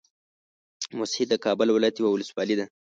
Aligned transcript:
موسهي 0.97 1.25
د 1.29 1.33
کابل 1.45 1.67
ولايت 1.71 1.95
يوه 1.97 2.09
ولسوالۍ 2.13 2.55
ده 2.59 2.65